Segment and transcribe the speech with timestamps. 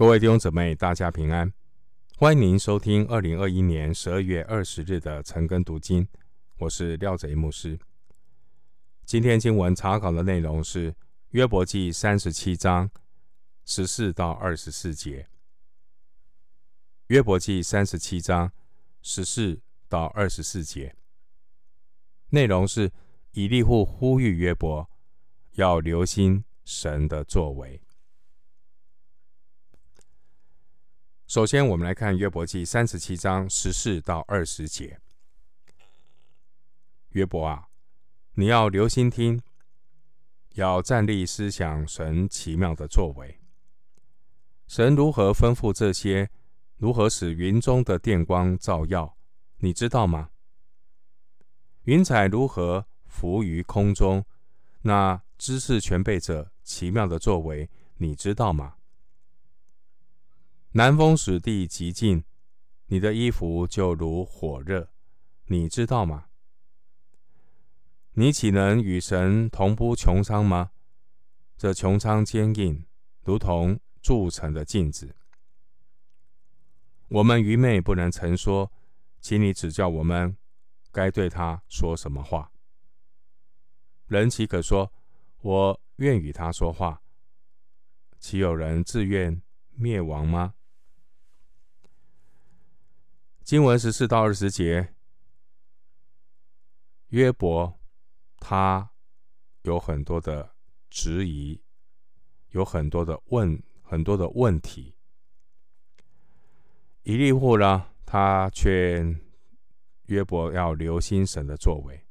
[0.00, 1.52] 各位弟兄姊妹，大家平安！
[2.16, 6.08] 欢迎您收听二零二一年十二月二十日的晨更读经，
[6.56, 7.78] 我是廖贼牧师。
[9.04, 10.94] 今天经文查考的内容是
[11.32, 12.90] 约伯记三十七章
[13.66, 15.28] 十四到二十四节。
[17.08, 18.50] 约伯记三十七章
[19.02, 20.96] 十四到二十四节
[22.30, 22.90] 内容是
[23.32, 24.88] 以利户呼吁约伯
[25.56, 27.82] 要留心神的作为。
[31.30, 34.98] 首先，我们来看约伯记三十七章十四到二十节。
[37.10, 37.68] 约伯啊，
[38.34, 39.40] 你要留心听，
[40.54, 43.38] 要站立思想神奇妙的作为。
[44.66, 46.28] 神如何吩咐这些？
[46.78, 49.16] 如何使云中的电光照耀？
[49.58, 50.30] 你知道吗？
[51.84, 54.26] 云彩如何浮于空中？
[54.82, 58.78] 那知识全备者奇妙的作为，你知道吗？
[60.72, 62.22] 南风使地极净，
[62.86, 64.88] 你的衣服就如火热，
[65.46, 66.26] 你知道吗？
[68.12, 70.70] 你岂能与神同铺穹苍吗？
[71.56, 72.86] 这穹苍坚硬，
[73.24, 75.16] 如同铸成的镜子。
[77.08, 78.70] 我们愚昧不能成说，
[79.20, 80.36] 请你指教我们，
[80.92, 82.52] 该对他说什么话？
[84.06, 84.92] 人岂可说，
[85.40, 87.02] 我愿与他说话？
[88.20, 89.42] 岂有人自愿
[89.74, 90.54] 灭亡吗？
[93.50, 94.94] 经文十四到二十节，
[97.08, 97.80] 约伯
[98.38, 98.92] 他
[99.62, 100.54] 有很多的
[100.88, 101.60] 质疑，
[102.50, 104.94] 有很多的问，很多的问题。
[107.02, 109.20] 以利户呢，他劝
[110.04, 112.06] 约伯要留心神的作为。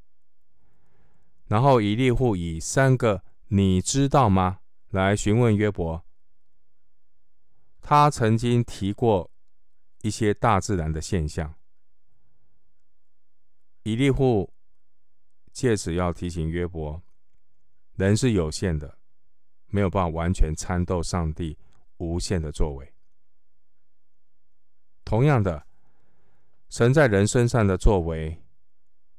[1.48, 4.60] 然后以利户以三个“你知道吗”
[4.92, 6.04] 来询问约伯。
[7.80, 9.32] 他曾经提过。
[10.02, 11.54] 一些大自然的现象，
[13.84, 14.54] 以利户
[15.52, 17.02] 借此要提醒约伯，
[17.96, 18.98] 人是有限的，
[19.68, 21.58] 没有办法完全参透上帝
[21.98, 22.94] 无限的作为。
[25.04, 25.68] 同样的，
[26.70, 28.42] 神在人身上的作为，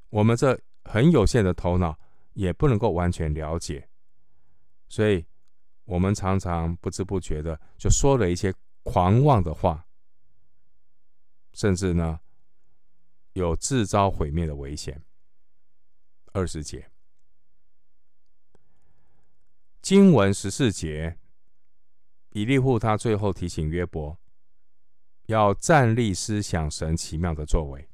[0.08, 1.98] 我们这很有限的头脑
[2.32, 3.86] 也不能够完全了解，
[4.88, 5.26] 所以
[5.84, 9.86] 我们常常不知不觉的就说了一些狂妄的话。
[11.52, 12.20] 甚至呢，
[13.32, 15.02] 有自招毁灭的危险。
[16.32, 16.90] 二十节，
[19.82, 21.18] 经文十四节，
[22.28, 24.16] 比利户他最后提醒约伯，
[25.26, 27.88] 要站立思想神奇妙的作为。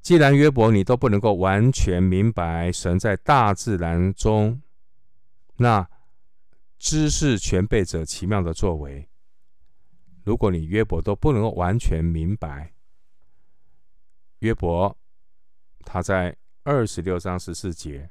[0.00, 4.62] 既然约伯你都不能够完全明白神在大自然中
[5.56, 5.86] 那
[6.78, 9.09] 知识全备者奇妙的作为。
[10.22, 12.74] 如果你约伯都不能够完全明白，
[14.40, 14.96] 约伯
[15.80, 18.10] 他在二十六章十四节，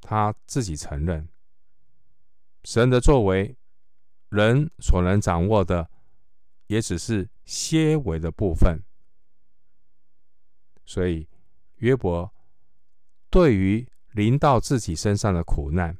[0.00, 1.28] 他自己承认
[2.64, 3.56] 神的作为，
[4.28, 5.90] 人所能掌握的
[6.68, 8.82] 也只是些微的部分，
[10.84, 11.28] 所以
[11.78, 12.32] 约伯
[13.28, 15.98] 对于临到自己身上的苦难，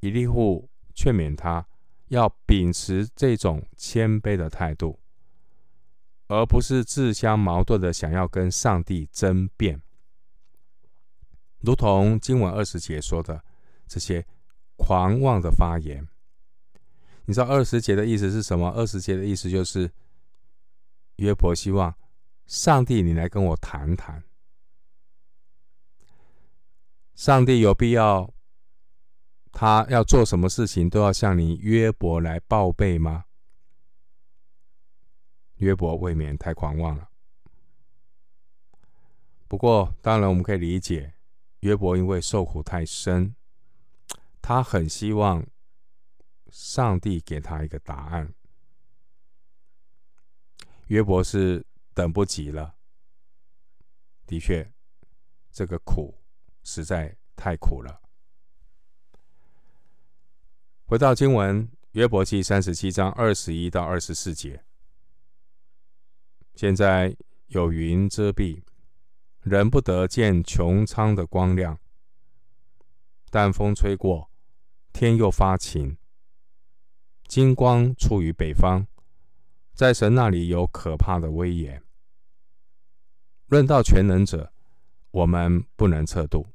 [0.00, 1.68] 以利户劝勉他。
[2.12, 5.00] 要秉持这种谦卑的态度，
[6.28, 9.80] 而不是自相矛盾的想要跟上帝争辩。
[11.60, 13.42] 如同经文二十节说的，
[13.86, 14.26] 这些
[14.76, 16.06] 狂妄的发言，
[17.24, 18.68] 你知道二十节的意思是什么？
[18.72, 19.90] 二十节的意思就是
[21.16, 21.94] 约伯希望
[22.44, 24.22] 上帝你来跟我谈谈，
[27.14, 28.30] 上帝有必要。
[29.62, 33.26] 他要做什么事情都要向你约伯来报备吗？
[35.58, 37.08] 约伯未免太狂妄了。
[39.46, 41.14] 不过，当然我们可以理解，
[41.60, 43.36] 约伯因为受苦太深，
[44.40, 45.46] 他很希望
[46.50, 48.34] 上帝给他一个答案。
[50.88, 51.64] 约伯是
[51.94, 52.74] 等不及了。
[54.26, 54.72] 的确，
[55.52, 56.18] 这个苦
[56.64, 58.00] 实在太苦了。
[60.92, 64.62] 回到经文，约伯记三十七章二十一到二十四节。
[66.54, 67.16] 现在
[67.46, 68.60] 有云遮蔽，
[69.40, 71.78] 人不得见穹苍的光亮。
[73.30, 74.30] 但风吹过，
[74.92, 75.96] 天又发晴，
[77.26, 78.86] 金光出于北方，
[79.72, 81.82] 在神那里有可怕的威严。
[83.46, 84.52] 论到全能者，
[85.10, 86.48] 我们不能测度，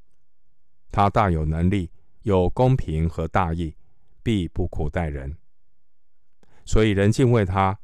[0.91, 1.89] 他大有能力，
[2.21, 3.73] 有公平和大义。
[4.27, 5.37] 必不苦待人。
[6.65, 7.79] 所以人敬畏他，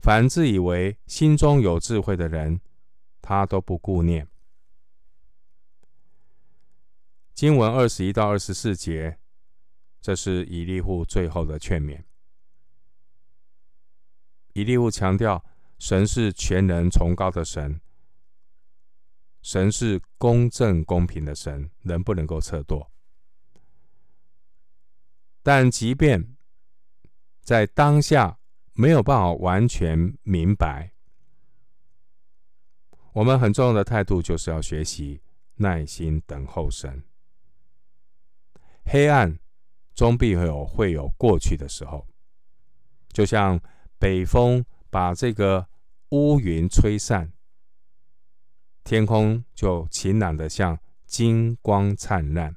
[0.00, 2.60] 凡自以为心中有智慧的人，
[3.22, 4.26] 他都不顾念。
[7.32, 9.20] 经文二十一到二十四节，
[10.00, 12.02] 这是以利户最后的劝勉。
[14.54, 15.44] 以利户强调，
[15.78, 17.80] 神是全能崇高的神，
[19.40, 22.84] 神是公正公平的神，人不能够测度。
[25.52, 26.36] 但即便
[27.40, 28.38] 在当下
[28.74, 30.92] 没有办法完全明白，
[33.14, 35.20] 我们很重要的态度就是要学习
[35.56, 37.02] 耐心等候神。
[38.84, 39.40] 黑暗
[39.92, 42.06] 终必会有会有过去的时候，
[43.08, 43.60] 就像
[43.98, 45.66] 北风把这个
[46.10, 47.32] 乌云吹散，
[48.84, 52.54] 天空就晴朗的像金光灿烂。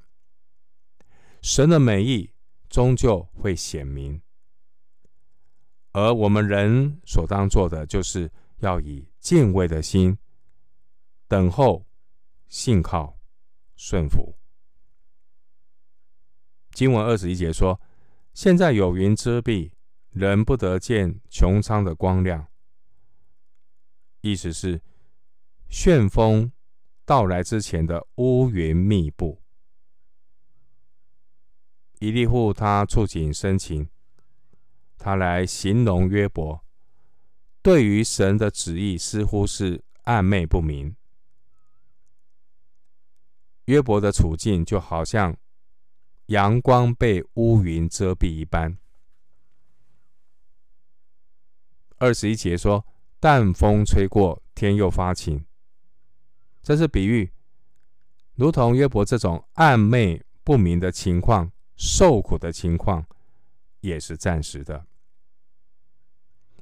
[1.42, 2.30] 神的美意
[2.74, 4.20] 终究会显明，
[5.92, 10.18] 而我们人所当做的，就是要以敬畏的心
[11.28, 11.86] 等候、
[12.48, 13.16] 信靠、
[13.76, 14.36] 顺服。
[16.72, 17.80] 经文二十一节说
[18.34, 19.70] ：“现在有云遮蔽，
[20.10, 22.44] 人不得见穹苍的光亮。”
[24.20, 24.82] 意思是
[25.68, 26.50] 旋风
[27.04, 29.43] 到来之前的乌云密布。
[32.04, 33.88] 以利户他触景生情，
[34.98, 36.62] 他来形容约伯，
[37.62, 40.94] 对于神的旨意似乎是暧昧不明。
[43.64, 45.36] 约伯的处境就好像。
[46.28, 48.78] 阳光被乌云遮蔽一般。
[51.98, 52.86] 二十一节说
[53.20, 55.44] ：“淡风吹过，天又发晴。”
[56.64, 57.30] 这是比喻，
[58.36, 61.52] 如同约伯这种暧昧不明的情况、
[61.86, 63.06] 受苦的情况，
[63.80, 64.86] 也是暂时的。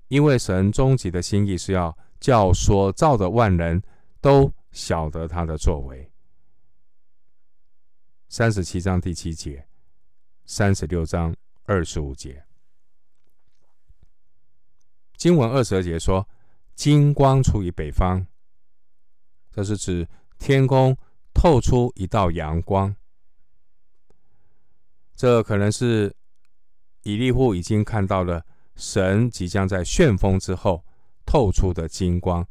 [0.09, 3.81] 因为神终极的心意是要叫所造的万人
[4.21, 6.11] 都晓得他的作为。
[8.29, 9.65] 三十七章第七节，
[10.45, 11.35] 三十六章
[11.67, 12.45] 二十五节，
[15.17, 16.29] 经文二十二节说
[16.75, 18.27] ：“金光出于北方。”
[19.53, 20.09] 这是指
[20.39, 20.97] 天空
[21.33, 22.97] 透出一道阳光。
[25.23, 26.13] 这可能是
[27.05, 30.85] 以利户已经看到了神即将在旋风之后
[31.25, 32.45] 透出的金光，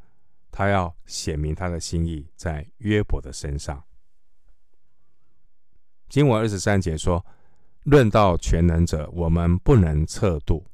[0.50, 3.84] 他要显明他的心意在约伯的身上。
[6.08, 7.26] 经文二十三节说
[7.84, 10.66] ：“论到全能者，我们不能测度。”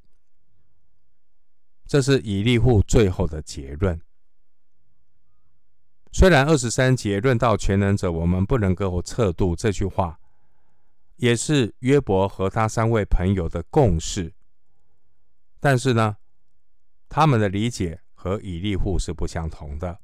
[1.87, 3.99] 这是以利户最后的结论。
[6.11, 10.19] 虽然二十三节论到全能者，我们不能够测度这句话，
[11.17, 14.33] 也是约伯和他三位朋友的共识，
[15.59, 16.17] 但是呢，
[17.07, 19.99] 他们的理解和以利户是不相同的。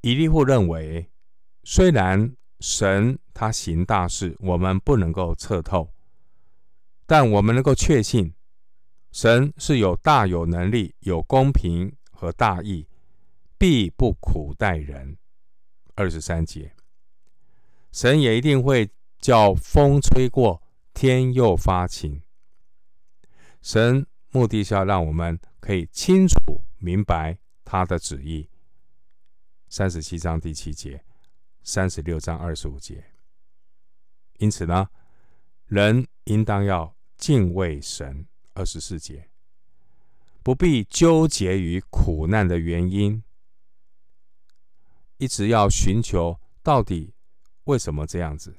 [0.00, 1.08] 以利户认为。
[1.62, 5.92] 虽然神他行大事，我们不能够测透，
[7.06, 8.32] 但我们能够确信，
[9.12, 12.88] 神是有大有能力、有公平和大义，
[13.58, 15.18] 必不苦待人。
[15.94, 16.74] 二十三节，
[17.92, 20.62] 神也一定会叫风吹过，
[20.94, 22.22] 天又发晴。
[23.60, 26.36] 神目的是要让我们可以清楚
[26.78, 28.48] 明白他的旨意。
[29.68, 31.04] 三十七章第七节。
[31.62, 33.04] 三十六章二十五节，
[34.38, 34.88] 因此呢，
[35.66, 38.26] 人应当要敬畏神。
[38.54, 39.28] 二十四节，
[40.42, 43.22] 不必纠结于苦难的原因，
[45.18, 47.14] 一直要寻求到底
[47.70, 48.54] 为什么这样子。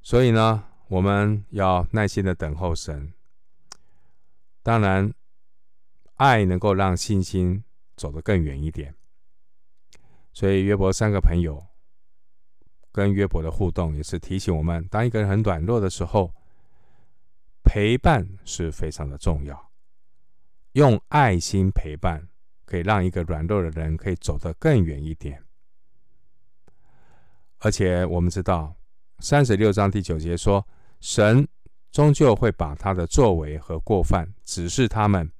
[0.00, 3.12] 所以呢，我们要耐心的等候神。
[4.62, 5.12] 当然，
[6.16, 7.62] 爱能够让信心
[7.94, 8.94] 走得更远一点。
[10.32, 11.66] 所以约伯三个朋友
[12.90, 16.32] 跟约伯的互动，也是提醒我们：当一个人很软弱的时候，
[17.62, 19.70] 陪伴是非常的重要。
[20.72, 22.28] 用爱心陪伴，
[22.64, 25.42] 可以让一个软弱的人可以走得更远一点。
[27.58, 28.76] 而且我们知道，
[29.18, 30.66] 三十六章第九节说，
[31.00, 31.46] 神
[31.90, 35.32] 终究会把他的作为和过犯指示他们，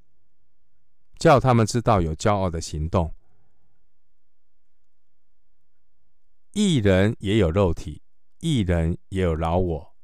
[1.17, 3.15] 叫他们知道有骄傲的行动。
[6.53, 8.03] 一人也有肉体，
[8.41, 9.95] 一人也有老我，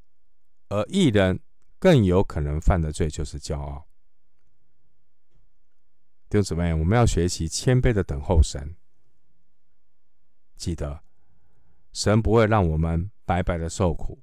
[0.68, 1.40] 而一人
[1.80, 3.88] 更有可能犯的罪就是骄傲。
[6.28, 8.76] 弟兄姊妹，我们要学习谦卑的等候神。
[10.56, 11.02] 记得，
[11.94, 14.18] 神不会让我们白白的受苦。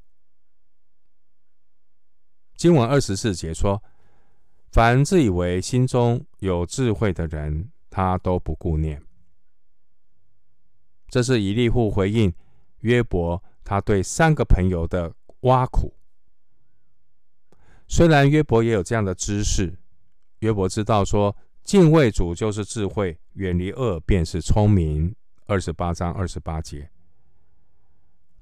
[2.55, 3.81] 经文二十四节说
[4.71, 9.01] ：“凡自以为心中有智慧的人，他都不顾念。”
[11.09, 12.31] 这是以利户回应
[12.79, 15.93] 约伯他对三个朋友的挖苦。
[17.87, 19.77] 虽然约伯也有这样的知识，
[20.39, 25.15] 约伯知道说敬畏主就是智慧，远离恶便是聪明。
[25.47, 26.89] 二十八章二十八节。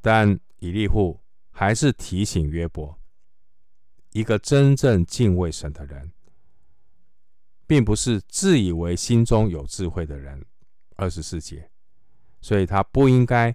[0.02, 1.20] 但以利户
[1.52, 2.98] 还是提醒约伯，
[4.12, 6.14] 一个真正敬畏神的人，
[7.68, 10.46] 并不是自以为心中有智慧的人。
[10.96, 11.70] 二十四节，
[12.40, 13.54] 所以他不应该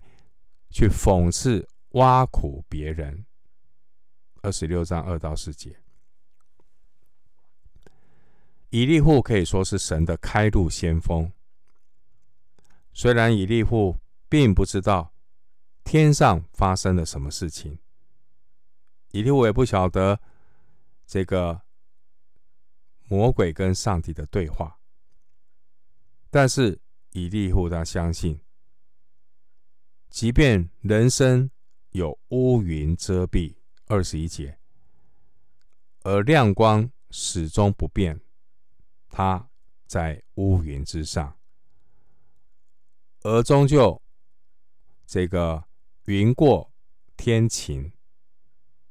[0.71, 3.25] 去讽刺、挖苦别人。
[4.43, 5.79] 二十六章二到四节，
[8.69, 11.33] 以利户可以说是神的开路先锋。
[12.93, 13.97] 虽然以利户
[14.29, 15.14] 并不知道。
[15.85, 17.79] 天上发生了什么事情？
[19.13, 20.19] 以利户也不晓得
[21.07, 21.61] 这个
[23.07, 24.81] 魔鬼跟上帝的对话。
[26.31, 28.41] 但是以利户他相信，
[30.09, 31.49] 即便人生
[31.91, 33.55] 有乌云遮蔽，
[33.87, 34.59] 二十一节，
[36.01, 38.21] 而亮光始终不变，
[39.11, 39.49] 他
[39.87, 41.39] 在乌云之上，
[43.21, 44.03] 而终究
[45.07, 45.63] 这个。
[46.07, 46.71] 云过
[47.17, 47.91] 天晴，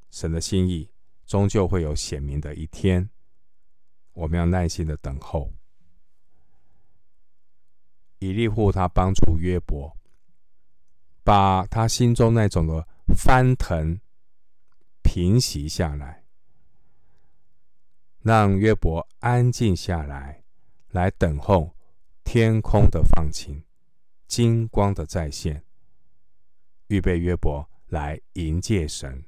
[0.10, 0.90] 神的心意
[1.28, 3.08] 终究会有显明的一天。
[4.14, 5.52] 我们要耐心的等候。
[8.18, 9.96] 以利户他帮助约伯，
[11.24, 14.00] 把他心中那种的翻腾
[15.04, 16.24] 平息下来，
[18.22, 20.44] 让约伯安静下来，
[20.90, 21.76] 来等候
[22.24, 23.64] 天空的放晴，
[24.28, 25.64] 金光的再现。
[26.94, 29.26] 预备约伯来迎接神，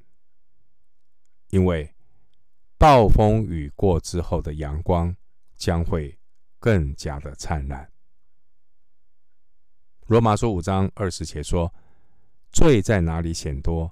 [1.49, 1.95] 因为
[2.77, 5.15] 暴风雨过之后的阳光
[5.55, 6.15] 将会
[6.59, 7.91] 更加的灿烂。
[10.05, 11.73] 罗马书五章二十节说
[12.53, 13.91] ：“罪在哪里显多，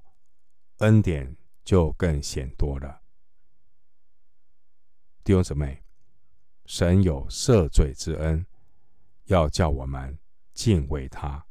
[0.77, 3.01] 恩典就更显多了。”
[5.25, 5.81] 弟兄姊妹，
[6.67, 8.45] 神有赦罪之恩，
[9.23, 10.19] 要叫我们
[10.53, 11.43] 敬畏他。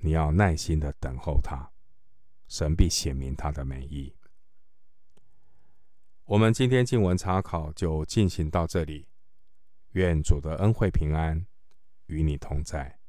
[0.00, 1.70] 你要耐心的等候他，
[2.48, 4.14] 神必显明他的美意。
[6.24, 9.08] 我们今天经文查考就进行到这里，
[9.92, 11.44] 愿主的恩惠平安
[12.06, 12.99] 与你同在。